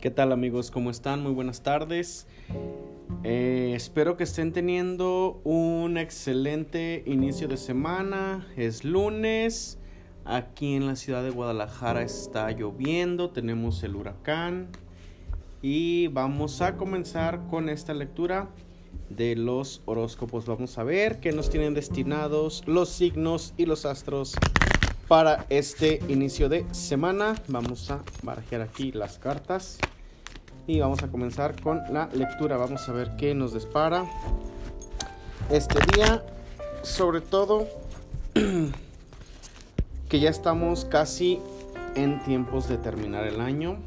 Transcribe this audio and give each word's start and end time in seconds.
¿Qué 0.00 0.12
tal 0.12 0.30
amigos? 0.30 0.70
¿Cómo 0.70 0.90
están? 0.90 1.24
Muy 1.24 1.32
buenas 1.32 1.64
tardes. 1.64 2.28
Eh, 3.24 3.72
espero 3.74 4.16
que 4.16 4.22
estén 4.22 4.52
teniendo 4.52 5.40
un 5.42 5.98
excelente 5.98 7.02
inicio 7.04 7.48
de 7.48 7.56
semana. 7.56 8.46
Es 8.56 8.84
lunes. 8.84 9.76
Aquí 10.24 10.76
en 10.76 10.86
la 10.86 10.94
ciudad 10.94 11.24
de 11.24 11.30
Guadalajara 11.30 12.02
está 12.02 12.48
lloviendo. 12.52 13.30
Tenemos 13.30 13.82
el 13.82 13.96
huracán. 13.96 14.68
Y 15.62 16.06
vamos 16.06 16.62
a 16.62 16.76
comenzar 16.76 17.48
con 17.48 17.68
esta 17.68 17.92
lectura 17.92 18.50
de 19.10 19.34
los 19.34 19.82
horóscopos. 19.84 20.46
Vamos 20.46 20.78
a 20.78 20.84
ver 20.84 21.18
qué 21.18 21.32
nos 21.32 21.50
tienen 21.50 21.74
destinados 21.74 22.62
los 22.68 22.88
signos 22.88 23.52
y 23.56 23.66
los 23.66 23.84
astros 23.84 24.36
para 25.08 25.46
este 25.48 26.00
inicio 26.08 26.50
de 26.50 26.66
semana. 26.72 27.34
Vamos 27.48 27.90
a 27.90 28.02
barajar 28.22 28.60
aquí 28.60 28.92
las 28.92 29.18
cartas 29.18 29.78
y 30.66 30.78
vamos 30.80 31.02
a 31.02 31.08
comenzar 31.08 31.60
con 31.60 31.80
la 31.90 32.08
lectura. 32.12 32.58
Vamos 32.58 32.86
a 32.88 32.92
ver 32.92 33.16
qué 33.16 33.34
nos 33.34 33.54
dispara 33.54 34.04
este 35.50 35.78
día. 35.94 36.22
Sobre 36.82 37.22
todo 37.22 37.66
que 40.08 40.20
ya 40.20 40.30
estamos 40.30 40.84
casi 40.84 41.40
en 41.94 42.22
tiempos 42.22 42.68
de 42.68 42.76
terminar 42.76 43.24
el 43.24 43.40
año. 43.40 43.78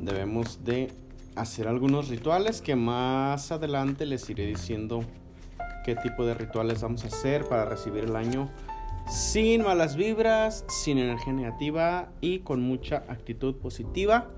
Debemos 0.00 0.64
de 0.64 0.92
hacer 1.36 1.68
algunos 1.68 2.08
rituales 2.08 2.60
que 2.60 2.76
más 2.76 3.50
adelante 3.52 4.06
les 4.06 4.28
iré 4.28 4.46
diciendo 4.46 5.04
qué 5.84 5.96
tipo 5.96 6.26
de 6.26 6.34
rituales 6.34 6.82
vamos 6.82 7.04
a 7.04 7.08
hacer 7.08 7.44
para 7.48 7.64
recibir 7.64 8.04
el 8.04 8.16
año 8.16 8.50
sin 9.06 9.62
malas 9.62 9.96
vibras, 9.96 10.64
sin 10.68 10.98
energía 10.98 11.32
negativa 11.32 12.10
y 12.20 12.40
con 12.40 12.62
mucha 12.62 13.04
actitud 13.08 13.56
positiva 13.56 14.30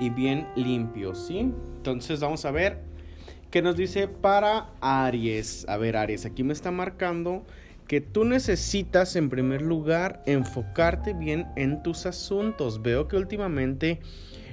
y 0.00 0.10
bien 0.10 0.48
limpio, 0.56 1.14
¿sí? 1.14 1.52
Entonces 1.76 2.20
vamos 2.20 2.44
a 2.44 2.50
ver 2.50 2.80
qué 3.50 3.62
nos 3.62 3.76
dice 3.76 4.08
para 4.08 4.70
Aries. 4.80 5.66
A 5.68 5.76
ver, 5.76 5.96
Aries, 5.96 6.26
aquí 6.26 6.42
me 6.42 6.52
está 6.52 6.70
marcando 6.70 7.44
que 7.86 8.00
tú 8.00 8.24
necesitas 8.24 9.14
en 9.16 9.28
primer 9.28 9.62
lugar 9.62 10.22
enfocarte 10.26 11.12
bien 11.12 11.46
en 11.56 11.82
tus 11.82 12.06
asuntos. 12.06 12.82
Veo 12.82 13.08
que 13.08 13.16
últimamente 13.16 14.00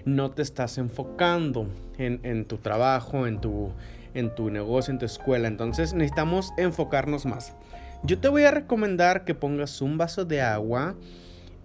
no 0.06 0.32
te 0.32 0.42
estás 0.42 0.78
enfocando 0.78 1.68
en, 1.98 2.46
tu 2.46 2.58
trabajo, 2.58 3.28
en 3.28 3.40
tu, 3.40 3.72
en 4.14 4.34
tu 4.36 4.50
negocio, 4.50 4.92
en 4.92 5.00
tu 5.00 5.06
escuela. 5.06 5.48
Entonces 5.48 5.94
necesitamos 5.94 6.52
enfocarnos 6.58 7.26
más. 7.26 7.56
Yo 8.04 8.18
te 8.18 8.30
voy 8.30 8.44
a 8.44 8.52
recomendar 8.52 9.26
que 9.26 9.36
pongas 9.36 9.80
un 9.80 10.00
vaso 10.00 10.26
de 10.26 10.42
agua 10.42 10.96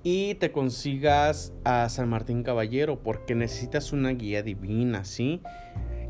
y 0.02 0.34
te 0.34 0.52
consigas 0.52 1.54
a 1.64 1.88
San 1.88 2.10
Martín 2.10 2.42
Caballero 2.42 3.02
porque 3.02 3.34
necesitas 3.34 3.94
una 3.94 4.10
guía 4.10 4.42
divina, 4.42 5.06
¿sí? 5.06 5.40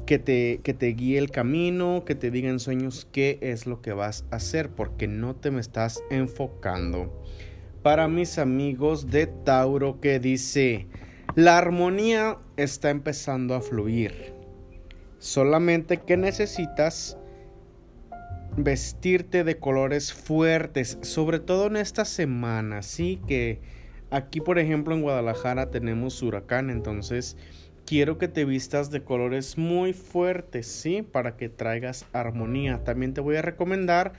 Que 0.04 0.18
te, 0.18 0.60
que 0.64 0.74
te 0.74 0.88
guíe 0.88 1.18
el 1.18 1.30
camino, 1.30 2.04
que 2.04 2.16
te 2.16 2.32
diga 2.32 2.48
en 2.48 2.58
sueños 2.58 3.06
qué 3.12 3.38
es 3.40 3.66
lo 3.66 3.80
que 3.80 3.92
vas 3.92 4.24
a 4.32 4.36
hacer 4.36 4.70
porque 4.70 5.06
no 5.06 5.36
te 5.36 5.52
me 5.52 5.60
estás 5.60 6.02
enfocando. 6.10 7.22
Para 7.84 8.08
mis 8.08 8.38
amigos 8.38 9.08
de 9.12 9.28
Tauro 9.28 10.00
que 10.00 10.18
dice, 10.18 10.88
la 11.36 11.56
armonía 11.56 12.38
está 12.56 12.90
empezando 12.90 13.54
a 13.54 13.60
fluir. 13.60 14.34
Solamente 15.20 15.98
que 15.98 16.16
necesitas 16.16 17.16
vestirte 18.56 19.44
de 19.44 19.58
colores 19.58 20.12
fuertes, 20.12 20.98
sobre 21.02 21.40
todo 21.40 21.66
en 21.66 21.76
esta 21.76 22.04
semana, 22.04 22.82
sí 22.82 23.20
que 23.26 23.60
aquí 24.10 24.40
por 24.40 24.58
ejemplo 24.58 24.94
en 24.94 25.02
Guadalajara 25.02 25.70
tenemos 25.70 26.22
huracán, 26.22 26.70
entonces 26.70 27.36
quiero 27.84 28.18
que 28.18 28.28
te 28.28 28.44
vistas 28.44 28.90
de 28.90 29.04
colores 29.04 29.58
muy 29.58 29.92
fuertes, 29.92 30.66
sí, 30.66 31.02
para 31.02 31.36
que 31.36 31.48
traigas 31.48 32.06
armonía. 32.12 32.82
También 32.82 33.14
te 33.14 33.20
voy 33.20 33.36
a 33.36 33.42
recomendar 33.42 34.14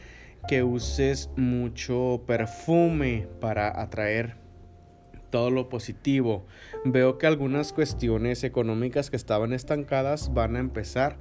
que 0.48 0.64
uses 0.64 1.30
mucho 1.36 2.24
perfume 2.26 3.28
para 3.42 3.82
atraer 3.82 4.38
todo 5.30 5.52
lo 5.52 5.68
positivo. 5.68 6.46
Veo 6.86 7.18
que 7.18 7.28
algunas 7.28 7.74
cuestiones 7.74 8.44
económicas 8.44 9.10
que 9.10 9.18
estaban 9.18 9.52
estancadas 9.52 10.34
van 10.34 10.56
a 10.56 10.60
empezar 10.60 11.18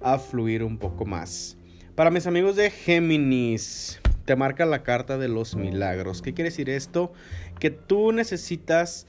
a 0.00 0.18
fluir 0.18 0.64
un 0.64 0.78
poco 0.78 1.04
más. 1.04 1.56
Para 1.94 2.10
mis 2.10 2.26
amigos 2.26 2.56
de 2.56 2.70
Géminis, 2.70 4.00
te 4.24 4.34
marca 4.34 4.66
la 4.66 4.82
carta 4.82 5.16
de 5.16 5.28
los 5.28 5.54
milagros. 5.54 6.22
¿Qué 6.22 6.34
quiere 6.34 6.50
decir 6.50 6.68
esto? 6.68 7.12
Que 7.60 7.70
tú 7.70 8.10
necesitas 8.10 9.06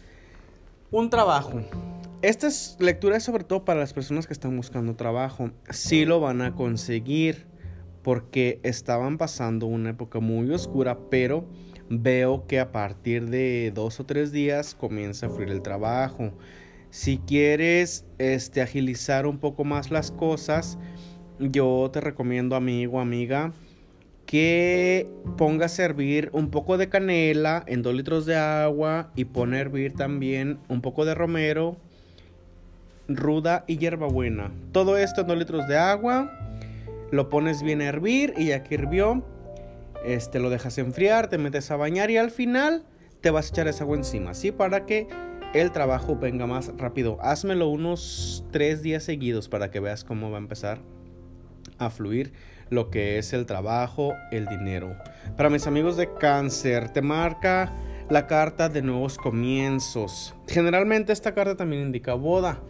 un 0.92 1.10
trabajo. 1.10 1.64
Esta 2.22 2.48
lectura 2.78 3.18
es 3.18 3.24
sobre 3.24 3.44
todo 3.44 3.66
para 3.66 3.80
las 3.80 3.94
personas 3.94 4.28
que 4.28 4.34
están 4.34 4.56
buscando 4.56 4.96
trabajo. 4.96 5.50
Sí 5.72 6.06
lo 6.06 6.20
van 6.20 6.44
a 6.44 6.54
conseguir 6.54 7.48
porque 8.04 8.60
estaban 8.62 9.18
pasando 9.18 9.66
una 9.66 9.90
época 9.90 10.20
muy 10.20 10.52
oscura, 10.52 11.00
pero 11.10 11.44
veo 11.90 12.46
que 12.46 12.60
a 12.60 12.72
partir 12.72 13.32
de 13.32 13.72
dos 13.74 14.00
o 14.00 14.06
tres 14.06 14.32
días 14.32 14.76
comienza 14.76 15.26
a 15.26 15.30
fluir 15.30 15.50
el 15.50 15.64
trabajo. 15.64 16.34
Si 16.92 17.18
quieres 17.18 18.06
este, 18.20 18.62
agilizar 18.62 19.26
un 19.26 19.40
poco 19.40 19.64
más 19.64 19.90
las 19.90 20.12
cosas, 20.12 20.78
yo 21.40 21.90
te 21.92 22.02
recomiendo, 22.02 22.56
amigo, 22.56 23.00
amiga, 23.00 23.54
que 24.26 25.08
ponga 25.38 25.68
a 25.68 25.70
servir 25.70 26.30
un 26.34 26.50
poco 26.50 26.78
de 26.78 26.90
canela 26.90 27.64
en 27.68 27.82
2 27.82 27.94
litros 27.94 28.26
de 28.26 28.36
agua 28.36 29.12
y 29.16 29.26
pone 29.26 29.58
a 29.58 29.62
hervir 29.62 29.94
también 29.94 30.60
un 30.68 30.82
poco 30.82 31.06
de 31.06 31.14
romero, 31.14 31.78
ruda 33.08 33.64
y 33.68 33.78
hierbabuena. 33.78 34.52
Todo 34.72 34.98
esto 34.98 35.22
en 35.22 35.28
2 35.28 35.38
litros 35.38 35.68
de 35.68 35.78
agua, 35.78 36.32
lo 37.12 37.30
pones 37.30 37.62
bien 37.62 37.82
a 37.82 37.86
hervir 37.86 38.34
y 38.36 38.48
ya 38.48 38.64
que 38.64 38.76
hirvió, 38.76 39.24
este, 40.04 40.40
lo 40.40 40.50
dejas 40.50 40.78
enfriar, 40.78 41.30
te 41.30 41.38
metes 41.38 41.70
a 41.70 41.76
bañar 41.76 42.10
y 42.10 42.18
al 42.18 42.32
final 42.32 42.84
te 43.22 43.30
vas 43.30 43.48
a 43.48 43.50
echar 43.50 43.68
esa 43.68 43.84
agua 43.84 43.98
encima, 43.98 44.34
¿sí? 44.34 44.52
Para 44.52 44.86
que 44.86 45.08
el 45.54 45.72
trabajo 45.72 46.18
venga 46.18 46.48
más 46.48 46.72
rápido. 46.78 47.18
Házmelo 47.22 47.70
unos 47.70 48.44
3 48.52 48.82
días 48.82 49.04
seguidos 49.04 49.50
para 49.50 49.70
que 49.70 49.80
veas 49.80 50.04
cómo 50.04 50.32
va 50.32 50.38
a 50.38 50.42
empezar 50.42 50.80
a 51.78 51.90
fluir 51.90 52.34
lo 52.70 52.90
que 52.90 53.18
es 53.18 53.34
el 53.34 53.46
trabajo, 53.46 54.14
el 54.32 54.48
dinero. 54.48 54.96
Para 55.38 55.50
mis 55.50 55.68
amigos 55.68 55.98
de 55.98 56.14
cáncer, 56.14 56.90
te 56.90 57.02
marca 57.02 57.74
la 58.10 58.28
carta 58.28 58.70
de 58.70 58.82
nuevos 58.82 59.18
comienzos. 59.18 60.36
Generalmente 60.48 61.14
esta 61.14 61.34
carta 61.34 61.56
también 61.56 61.84
indica 61.84 62.14
boda, 62.14 62.62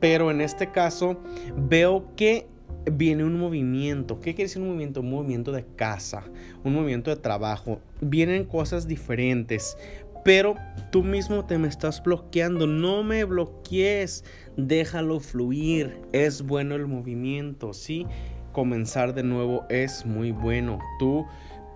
pero 0.00 0.30
en 0.30 0.40
este 0.40 0.70
caso 0.70 1.20
veo 1.56 2.14
que 2.16 2.48
viene 2.90 3.24
un 3.24 3.38
movimiento. 3.38 4.20
¿Qué 4.20 4.34
quiere 4.34 4.48
decir 4.48 4.62
un 4.62 4.68
movimiento? 4.68 5.00
Un 5.00 5.10
movimiento 5.10 5.52
de 5.52 5.64
casa, 5.76 6.24
un 6.64 6.74
movimiento 6.74 7.10
de 7.10 7.16
trabajo. 7.16 7.80
Vienen 8.00 8.44
cosas 8.44 8.88
diferentes, 8.88 9.76
pero 10.24 10.54
tú 10.90 11.02
mismo 11.02 11.44
te 11.46 11.58
me 11.58 11.68
estás 11.68 12.02
bloqueando. 12.02 12.66
No 12.66 13.02
me 13.02 13.24
bloquees, 13.24 14.24
déjalo 14.56 15.20
fluir. 15.20 16.00
Es 16.12 16.42
bueno 16.42 16.74
el 16.74 16.86
movimiento, 16.86 17.72
¿sí? 17.74 18.06
Comenzar 18.52 19.14
de 19.14 19.22
nuevo 19.22 19.64
es 19.68 20.06
muy 20.06 20.32
bueno. 20.32 20.78
Tú 20.98 21.26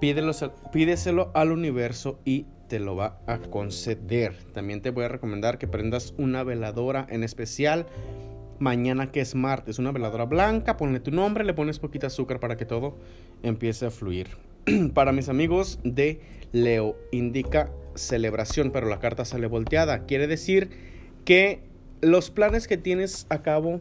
pídeselo 0.00 1.30
al 1.34 1.52
universo 1.52 2.18
y 2.24 2.46
te 2.68 2.78
lo 2.78 2.96
va 2.96 3.18
a 3.26 3.38
conceder. 3.38 4.36
También 4.52 4.82
te 4.82 4.90
voy 4.90 5.04
a 5.04 5.08
recomendar 5.08 5.58
que 5.58 5.68
prendas 5.68 6.14
una 6.18 6.42
veladora 6.42 7.06
en 7.08 7.22
especial 7.24 7.86
mañana 8.58 9.10
que 9.10 9.20
es 9.20 9.34
martes. 9.34 9.78
Una 9.78 9.92
veladora 9.92 10.24
blanca, 10.24 10.76
ponle 10.76 11.00
tu 11.00 11.10
nombre, 11.10 11.44
le 11.44 11.54
pones 11.54 11.78
poquita 11.78 12.08
azúcar 12.08 12.40
para 12.40 12.56
que 12.56 12.64
todo 12.64 12.96
empiece 13.42 13.86
a 13.86 13.90
fluir. 13.90 14.28
para 14.94 15.12
mis 15.12 15.28
amigos 15.28 15.78
de 15.84 16.20
Leo, 16.52 16.96
indica 17.10 17.70
celebración, 17.94 18.70
pero 18.70 18.88
la 18.88 19.00
carta 19.00 19.24
sale 19.24 19.46
volteada. 19.46 20.06
Quiere 20.06 20.26
decir 20.26 20.70
que 21.24 21.62
los 22.00 22.30
planes 22.30 22.68
que 22.68 22.76
tienes 22.76 23.26
a 23.28 23.42
cabo 23.42 23.80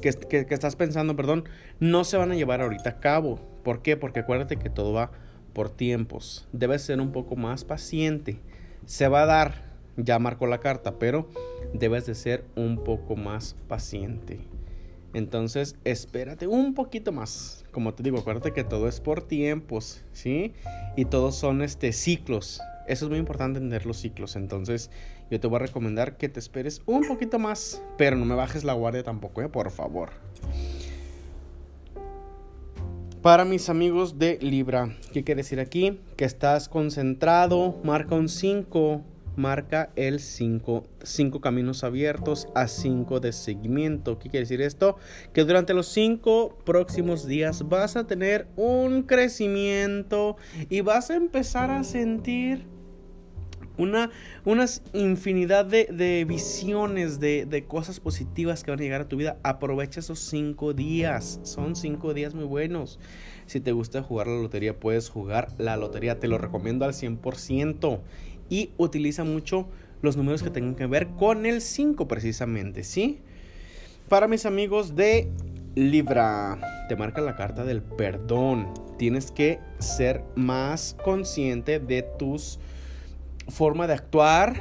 que, 0.00 0.46
estás 0.50 0.76
pensando, 0.76 1.16
perdón, 1.16 1.44
no 1.78 2.04
se 2.04 2.16
van 2.16 2.32
a 2.32 2.36
llevar 2.36 2.60
ahorita 2.60 2.90
a 2.90 3.00
cabo. 3.00 3.40
¿Por 3.62 3.82
qué? 3.82 3.96
Porque 3.96 4.20
acuérdate 4.20 4.56
que 4.56 4.70
todo 4.70 4.92
va 4.92 5.10
por 5.52 5.70
tiempos. 5.70 6.48
Debes 6.52 6.82
ser 6.82 7.00
un 7.00 7.12
poco 7.12 7.36
más 7.36 7.64
paciente. 7.64 8.38
Se 8.86 9.08
va 9.08 9.22
a 9.22 9.26
dar, 9.26 9.62
ya 9.96 10.18
marcó 10.18 10.46
la 10.46 10.58
carta, 10.58 10.98
pero 10.98 11.28
debes 11.74 12.06
de 12.06 12.14
ser 12.14 12.44
un 12.56 12.82
poco 12.82 13.16
más 13.16 13.56
paciente. 13.68 14.40
Entonces, 15.12 15.76
espérate 15.84 16.46
un 16.46 16.74
poquito 16.74 17.12
más. 17.12 17.64
Como 17.72 17.94
te 17.94 18.02
digo, 18.02 18.18
acuérdate 18.18 18.52
que 18.52 18.64
todo 18.64 18.88
es 18.88 19.00
por 19.00 19.22
tiempos, 19.22 20.02
¿sí? 20.12 20.52
Y 20.96 21.06
todos 21.06 21.34
son 21.34 21.62
este 21.62 21.92
ciclos. 21.92 22.60
Eso 22.86 23.06
es 23.06 23.10
muy 23.10 23.18
importante 23.18 23.58
entender 23.58 23.86
los 23.86 23.98
ciclos. 23.98 24.36
Entonces, 24.36 24.90
yo 25.30 25.38
te 25.40 25.46
voy 25.46 25.56
a 25.56 25.60
recomendar 25.60 26.16
que 26.16 26.28
te 26.28 26.40
esperes 26.40 26.82
un 26.86 27.06
poquito 27.06 27.38
más, 27.38 27.82
pero 27.96 28.16
no 28.16 28.24
me 28.24 28.34
bajes 28.34 28.64
la 28.64 28.72
guardia 28.72 29.02
tampoco, 29.02 29.42
¿eh? 29.42 29.48
por 29.48 29.70
favor. 29.70 30.10
Para 33.22 33.44
mis 33.44 33.68
amigos 33.68 34.18
de 34.18 34.38
Libra, 34.40 34.96
¿qué 35.12 35.22
quiere 35.22 35.42
decir 35.42 35.60
aquí? 35.60 36.00
Que 36.16 36.24
estás 36.24 36.70
concentrado, 36.70 37.78
marca 37.84 38.14
un 38.14 38.30
5, 38.30 39.02
marca 39.36 39.90
el 39.94 40.20
5 40.20 40.84
caminos 41.42 41.84
abiertos 41.84 42.48
a 42.54 42.66
5 42.66 43.20
de 43.20 43.32
seguimiento. 43.32 44.18
¿Qué 44.18 44.30
quiere 44.30 44.44
decir 44.44 44.62
esto? 44.62 44.96
Que 45.34 45.44
durante 45.44 45.74
los 45.74 45.88
5 45.88 46.60
próximos 46.64 47.26
días 47.26 47.68
vas 47.68 47.96
a 47.96 48.06
tener 48.06 48.48
un 48.56 49.02
crecimiento 49.02 50.38
y 50.70 50.80
vas 50.80 51.10
a 51.10 51.16
empezar 51.16 51.70
a 51.70 51.84
sentir 51.84 52.64
una 53.80 54.10
infinidad 54.92 55.64
de, 55.64 56.24
visiones, 56.26 57.20
de, 57.20 57.46
de, 57.46 57.64
cosas 57.64 58.00
positivas 58.00 58.62
que 58.62 58.70
van 58.70 58.80
a 58.80 58.82
llegar 58.82 59.00
a 59.02 59.08
tu 59.08 59.16
vida. 59.16 59.38
Aprovecha 59.42 60.00
esos 60.00 60.18
5 60.20 60.74
días. 60.74 61.40
Son 61.42 61.76
5 61.76 62.14
días 62.14 62.34
muy 62.34 62.44
buenos. 62.44 62.98
Si 63.46 63.60
te 63.60 63.72
gusta 63.72 64.02
jugar 64.02 64.26
la 64.26 64.40
lotería, 64.40 64.78
puedes 64.78 65.08
jugar 65.08 65.48
la 65.58 65.76
lotería. 65.76 66.20
Te 66.20 66.28
lo 66.28 66.38
recomiendo 66.38 66.84
al 66.84 66.92
100% 66.92 68.00
y 68.48 68.70
utiliza 68.76 69.24
mucho 69.24 69.68
los 70.02 70.16
números 70.16 70.42
que 70.42 70.50
tengan 70.50 70.74
que 70.74 70.86
ver 70.86 71.08
con 71.08 71.46
el 71.46 71.60
5 71.60 72.08
precisamente, 72.08 72.84
¿sí? 72.84 73.20
Para 74.08 74.28
mis 74.28 74.44
amigos 74.44 74.96
de 74.96 75.30
Libra, 75.76 76.58
te 76.88 76.96
marca 76.96 77.20
la 77.20 77.36
carta 77.36 77.64
del 77.64 77.80
perdón. 77.80 78.74
Tienes 78.98 79.30
que 79.30 79.60
ser 79.78 80.24
más 80.34 80.96
consciente 81.04 81.78
de 81.78 82.02
tus 82.02 82.58
forma 83.50 83.86
de 83.86 83.94
actuar, 83.94 84.54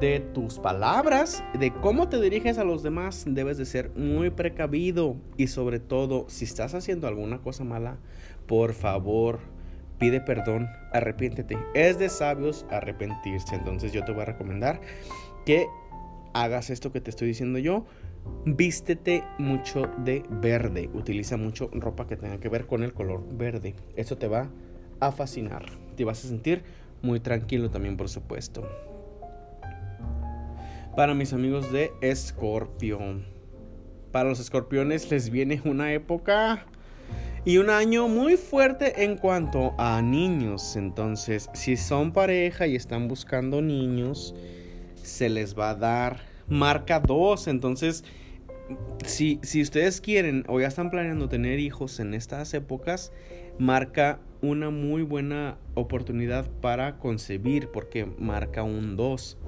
de 0.00 0.20
tus 0.20 0.58
palabras, 0.58 1.42
de 1.58 1.72
cómo 1.72 2.08
te 2.08 2.20
diriges 2.20 2.58
a 2.58 2.64
los 2.64 2.82
demás. 2.82 3.24
Debes 3.26 3.58
de 3.58 3.64
ser 3.64 3.90
muy 3.96 4.30
precavido 4.30 5.16
y 5.36 5.46
sobre 5.46 5.80
todo, 5.80 6.26
si 6.28 6.44
estás 6.44 6.74
haciendo 6.74 7.08
alguna 7.08 7.38
cosa 7.38 7.64
mala, 7.64 7.98
por 8.46 8.74
favor, 8.74 9.40
pide 9.98 10.20
perdón, 10.20 10.68
arrepiéntete. 10.92 11.58
Es 11.74 11.98
de 11.98 12.08
sabios 12.08 12.66
arrepentirse. 12.70 13.54
Entonces 13.54 13.92
yo 13.92 14.04
te 14.04 14.12
voy 14.12 14.22
a 14.22 14.26
recomendar 14.26 14.80
que 15.44 15.66
hagas 16.34 16.70
esto 16.70 16.92
que 16.92 17.00
te 17.00 17.10
estoy 17.10 17.28
diciendo 17.28 17.58
yo. 17.58 17.86
Vístete 18.44 19.24
mucho 19.38 19.88
de 20.04 20.22
verde. 20.28 20.90
Utiliza 20.92 21.36
mucho 21.36 21.70
ropa 21.72 22.06
que 22.06 22.16
tenga 22.16 22.38
que 22.38 22.48
ver 22.48 22.66
con 22.66 22.82
el 22.82 22.92
color 22.92 23.24
verde. 23.36 23.74
Esto 23.96 24.18
te 24.18 24.28
va 24.28 24.50
a 25.00 25.12
fascinar. 25.12 25.64
Te 25.96 26.04
vas 26.04 26.24
a 26.24 26.28
sentir 26.28 26.62
muy 27.02 27.20
tranquilo 27.20 27.70
también, 27.70 27.96
por 27.96 28.08
supuesto. 28.08 28.68
Para 30.96 31.14
mis 31.14 31.32
amigos 31.32 31.72
de 31.72 31.92
Escorpio. 32.00 32.98
Para 34.12 34.28
los 34.28 34.40
escorpiones 34.40 35.10
les 35.10 35.30
viene 35.30 35.60
una 35.64 35.92
época 35.92 36.64
y 37.44 37.58
un 37.58 37.70
año 37.70 38.08
muy 38.08 38.36
fuerte 38.36 39.04
en 39.04 39.16
cuanto 39.16 39.74
a 39.78 40.02
niños. 40.02 40.76
Entonces, 40.76 41.48
si 41.52 41.76
son 41.76 42.12
pareja 42.12 42.66
y 42.66 42.74
están 42.74 43.08
buscando 43.08 43.62
niños, 43.62 44.34
se 45.02 45.28
les 45.28 45.58
va 45.58 45.70
a 45.70 45.74
dar 45.74 46.20
marca 46.48 47.00
2. 47.00 47.48
Entonces, 47.48 48.04
si, 49.04 49.40
si 49.42 49.62
ustedes 49.62 50.00
quieren 50.00 50.44
o 50.48 50.60
ya 50.60 50.66
están 50.66 50.90
planeando 50.90 51.28
tener 51.28 51.58
hijos 51.58 52.00
en 52.00 52.14
estas 52.14 52.52
épocas, 52.54 53.12
marca 53.58 54.20
una 54.42 54.70
muy 54.70 55.02
buena 55.02 55.58
oportunidad 55.74 56.48
para 56.60 56.98
concebir 56.98 57.68
porque 57.68 58.06
marca 58.18 58.62
un 58.62 58.96
2. 58.96 59.38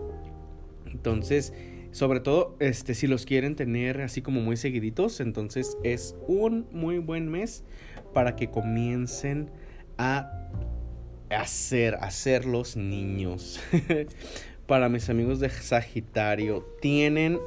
Entonces, 0.86 1.52
sobre 1.92 2.20
todo, 2.20 2.56
este, 2.60 2.94
si 2.94 3.06
los 3.06 3.26
quieren 3.26 3.56
tener 3.56 4.00
así 4.00 4.22
como 4.22 4.40
muy 4.40 4.56
seguiditos, 4.56 5.20
entonces 5.20 5.76
es 5.82 6.16
un 6.28 6.66
muy 6.72 6.98
buen 6.98 7.28
mes 7.28 7.64
para 8.12 8.36
que 8.36 8.50
comiencen 8.50 9.50
a 9.98 10.30
hacer, 11.30 11.96
hacer 11.96 12.44
los 12.44 12.76
niños. 12.76 13.60
para 14.66 14.88
mis 14.88 15.10
amigos 15.10 15.40
de 15.40 15.50
Sagitario, 15.50 16.64
tienen 16.80 17.40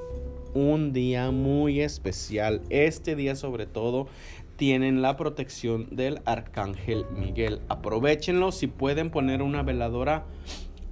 un 0.53 0.93
día 0.93 1.31
muy 1.31 1.81
especial. 1.81 2.61
Este 2.69 3.15
día 3.15 3.35
sobre 3.35 3.65
todo 3.65 4.07
tienen 4.55 5.01
la 5.01 5.17
protección 5.17 5.87
del 5.95 6.21
Arcángel 6.25 7.05
Miguel. 7.17 7.61
Aprovechenlo 7.69 8.51
si 8.51 8.67
pueden 8.67 9.09
poner 9.09 9.41
una 9.41 9.63
veladora 9.63 10.25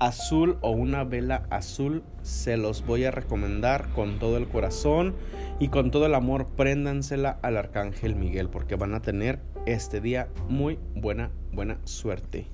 azul 0.02 0.58
o 0.62 0.72
una 0.72 1.04
vela 1.04 1.46
azul, 1.52 2.04
se 2.24 2.58
los 2.58 2.84
voy 2.86 3.06
a 3.06 3.12
recomendar 3.12 3.90
con 3.90 4.18
todo 4.18 4.38
el 4.38 4.48
corazón 4.48 5.13
y 5.60 5.68
con 5.68 5.92
todo 5.92 6.08
el 6.08 6.16
amor. 6.16 6.48
Préndansela 6.58 7.38
al 7.44 7.56
Arcángel 7.56 8.16
Miguel 8.16 8.50
porque 8.50 8.75
van 8.75 8.96
a 8.96 9.04
tener 9.04 9.40
este 9.68 10.02
día 10.02 10.28
muy 10.50 10.80
buena, 10.96 11.30
buena 11.52 11.78
suerte. 11.84 12.48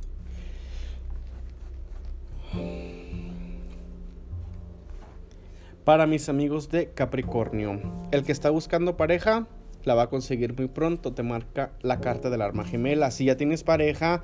Para 5.86 6.06
mis 6.06 6.28
amigos 6.28 6.70
de 6.70 6.92
Capricornio, 6.92 7.80
el 8.12 8.26
que 8.26 8.34
está 8.34 8.50
buscando 8.50 8.98
pareja, 8.98 9.48
la 9.88 9.96
va 9.96 10.04
a 10.04 10.10
conseguir 10.10 10.56
muy 10.56 10.68
pronto. 10.68 11.14
Te 11.14 11.24
marca 11.24 11.72
la 11.82 12.00
carta 12.00 12.30
del 12.30 12.42
arma 12.42 12.66
gemela. 12.66 13.10
Si 13.10 13.26
ya 13.26 13.38
tienes 13.38 13.64
pareja, 13.64 14.24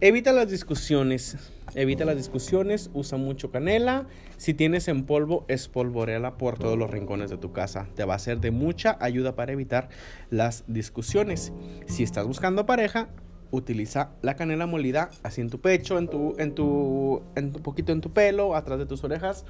evita 0.00 0.32
las 0.32 0.50
discusiones. 0.50 1.36
Evita 1.74 2.04
las 2.04 2.16
discusiones, 2.16 2.90
usa 2.92 3.18
mucho 3.18 3.50
canela. 3.50 4.06
Si 4.36 4.54
tienes 4.54 4.88
en 4.88 5.04
polvo, 5.04 5.44
espolvoreala 5.48 6.36
por 6.36 6.58
todos 6.58 6.76
los 6.76 6.90
rincones 6.90 7.30
de 7.30 7.36
tu 7.36 7.52
casa. 7.52 7.86
Te 7.94 8.04
va 8.04 8.14
a 8.14 8.18
ser 8.18 8.40
de 8.40 8.50
mucha 8.50 8.96
ayuda 9.00 9.36
para 9.36 9.52
evitar 9.52 9.88
las 10.30 10.64
discusiones. 10.66 11.52
Si 11.86 12.02
estás 12.02 12.26
buscando 12.26 12.66
pareja, 12.66 13.08
utiliza 13.50 14.10
la 14.22 14.34
canela 14.34 14.66
molida 14.66 15.10
así 15.22 15.40
en 15.40 15.50
tu 15.50 15.60
pecho, 15.60 15.98
en 15.98 16.08
tu, 16.08 16.34
en 16.38 16.54
tu, 16.54 17.22
en 17.36 17.46
un 17.54 17.62
poquito 17.62 17.92
en 17.92 18.00
tu 18.00 18.12
pelo, 18.12 18.56
atrás 18.56 18.78
de 18.78 18.86
tus 18.86 19.04
orejas, 19.04 19.44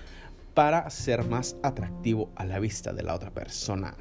para 0.55 0.91
ser 0.91 1.25
más 1.25 1.56
atractivo 1.62 2.31
a 2.37 2.44
la 2.44 2.59
vista 2.59 2.93
de 2.93 3.05
la 3.05 3.14
otra 3.14 3.31
persona 3.31 3.97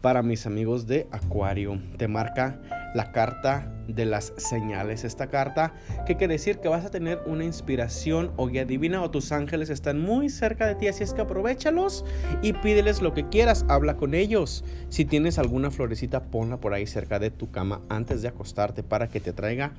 para 0.00 0.22
mis 0.22 0.46
amigos 0.46 0.86
de 0.86 1.06
Acuario. 1.10 1.80
Te 1.96 2.08
marca 2.08 2.60
la 2.94 3.12
carta 3.12 3.72
de 3.86 4.04
las 4.04 4.32
señales. 4.36 5.04
Esta 5.04 5.28
carta 5.28 5.74
que 6.06 6.16
quiere 6.16 6.34
decir 6.34 6.58
que 6.58 6.68
vas 6.68 6.84
a 6.84 6.90
tener 6.90 7.20
una 7.26 7.44
inspiración 7.44 8.32
o 8.36 8.46
guía 8.46 8.64
divina 8.64 9.02
o 9.02 9.10
tus 9.10 9.32
ángeles 9.32 9.70
están 9.70 10.00
muy 10.00 10.28
cerca 10.28 10.66
de 10.66 10.74
ti, 10.74 10.88
así 10.88 11.02
es 11.02 11.12
que 11.12 11.20
aprovechalos 11.20 12.04
y 12.42 12.52
pídeles 12.52 13.02
lo 13.02 13.14
que 13.14 13.28
quieras, 13.28 13.64
habla 13.68 13.96
con 13.96 14.14
ellos. 14.14 14.64
Si 14.88 15.04
tienes 15.04 15.38
alguna 15.38 15.70
florecita, 15.70 16.24
ponla 16.24 16.58
por 16.58 16.74
ahí 16.74 16.86
cerca 16.86 17.18
de 17.18 17.30
tu 17.30 17.50
cama 17.50 17.82
antes 17.88 18.22
de 18.22 18.28
acostarte 18.28 18.82
para 18.82 19.08
que 19.08 19.20
te 19.20 19.32
traiga 19.32 19.72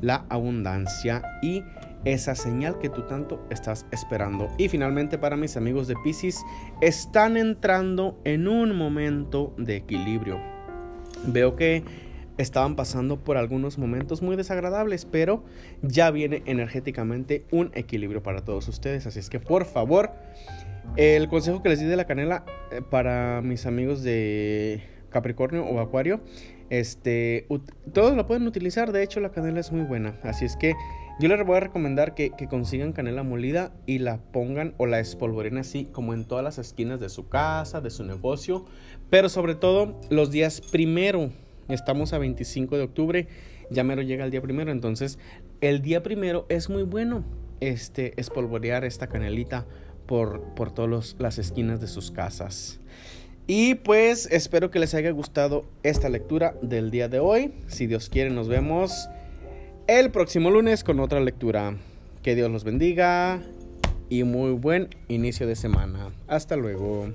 la 0.00 0.26
abundancia 0.28 1.22
y 1.42 1.62
esa 2.04 2.34
señal 2.34 2.78
que 2.78 2.88
tú 2.88 3.02
tanto 3.02 3.44
estás 3.50 3.86
esperando. 3.90 4.48
Y 4.58 4.68
finalmente 4.68 5.18
para 5.18 5.36
mis 5.36 5.56
amigos 5.56 5.88
de 5.88 5.96
Pisces, 5.96 6.44
están 6.80 7.36
entrando 7.36 8.18
en 8.24 8.48
un 8.48 8.76
momento 8.76 9.54
de 9.56 9.76
equilibrio. 9.76 10.38
Veo 11.26 11.56
que 11.56 11.82
estaban 12.38 12.76
pasando 12.76 13.22
por 13.22 13.36
algunos 13.36 13.78
momentos 13.78 14.22
muy 14.22 14.36
desagradables, 14.36 15.04
pero 15.04 15.44
ya 15.82 16.10
viene 16.10 16.42
energéticamente 16.46 17.44
un 17.50 17.70
equilibrio 17.74 18.22
para 18.22 18.44
todos 18.44 18.68
ustedes. 18.68 19.06
Así 19.06 19.18
es 19.18 19.30
que 19.30 19.40
por 19.40 19.64
favor, 19.64 20.10
el 20.96 21.28
consejo 21.28 21.62
que 21.62 21.68
les 21.68 21.80
di 21.80 21.86
de 21.86 21.96
la 21.96 22.06
canela 22.06 22.44
eh, 22.70 22.82
para 22.82 23.40
mis 23.42 23.66
amigos 23.66 24.02
de 24.02 24.82
Capricornio 25.10 25.64
o 25.64 25.80
Acuario, 25.80 26.20
este, 26.70 27.46
todos 27.92 28.16
lo 28.16 28.26
pueden 28.26 28.46
utilizar. 28.46 28.90
De 28.90 29.02
hecho, 29.02 29.20
la 29.20 29.30
canela 29.30 29.60
es 29.60 29.70
muy 29.70 29.84
buena. 29.84 30.18
Así 30.22 30.44
es 30.44 30.56
que 30.56 30.74
yo 31.20 31.28
les 31.28 31.46
voy 31.46 31.56
a 31.56 31.60
recomendar 31.60 32.14
que, 32.14 32.32
consigan 32.48 32.92
canela 32.92 33.22
molida 33.22 33.72
y 33.86 33.98
la 33.98 34.18
pongan 34.18 34.74
o 34.78 34.86
la 34.86 34.98
espolvoreen 34.98 35.58
así 35.58 35.84
como 35.84 36.12
en 36.12 36.24
todas 36.24 36.42
las 36.42 36.58
esquinas 36.58 36.98
de 36.98 37.08
su 37.08 37.28
casa, 37.28 37.80
de 37.80 37.90
su 37.90 38.04
negocio. 38.04 38.64
Pero 39.10 39.28
sobre 39.28 39.54
todo 39.54 40.00
los 40.10 40.30
días 40.30 40.60
primero. 40.60 41.30
Estamos 41.68 42.12
a 42.12 42.18
25 42.18 42.76
de 42.76 42.82
octubre. 42.82 43.28
Ya 43.70 43.84
mero 43.84 44.02
llega 44.02 44.24
el 44.24 44.30
día 44.30 44.42
primero. 44.42 44.72
Entonces 44.72 45.18
el 45.60 45.82
día 45.82 46.02
primero 46.02 46.46
es 46.48 46.68
muy 46.68 46.82
bueno 46.82 47.24
este, 47.60 48.20
espolvorear 48.20 48.84
esta 48.84 49.06
canelita 49.06 49.66
por, 50.06 50.42
por 50.54 50.72
todas 50.72 51.14
las 51.18 51.38
esquinas 51.38 51.80
de 51.80 51.86
sus 51.86 52.10
casas. 52.10 52.80
Y 53.46 53.76
pues 53.76 54.26
espero 54.32 54.70
que 54.70 54.78
les 54.78 54.94
haya 54.94 55.10
gustado 55.10 55.66
esta 55.82 56.08
lectura 56.08 56.56
del 56.60 56.90
día 56.90 57.08
de 57.08 57.20
hoy. 57.20 57.52
Si 57.68 57.86
Dios 57.86 58.08
quiere, 58.08 58.30
nos 58.30 58.48
vemos 58.48 59.08
el 59.86 60.10
próximo 60.10 60.50
lunes 60.50 60.82
con 60.84 61.00
otra 61.00 61.20
lectura. 61.20 61.76
Que 62.22 62.34
Dios 62.34 62.50
los 62.50 62.64
bendiga 62.64 63.42
y 64.08 64.24
muy 64.24 64.52
buen 64.52 64.88
inicio 65.08 65.46
de 65.46 65.56
semana. 65.56 66.10
Hasta 66.26 66.56
luego. 66.56 67.08